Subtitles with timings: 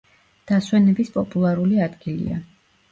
[0.51, 2.45] დასვენების პოპულარული ადგილია.